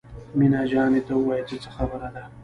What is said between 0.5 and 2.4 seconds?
جانې ته ووايه چې څه خبره ده.